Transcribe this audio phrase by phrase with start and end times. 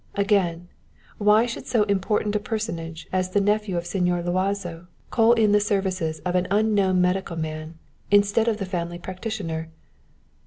[0.15, 0.67] Again,
[1.19, 5.59] why should so important a personage as the nephew of Señor Luazo call in the
[5.59, 7.77] services of an unknown medical man,
[8.09, 9.69] instead of the family practitioner?"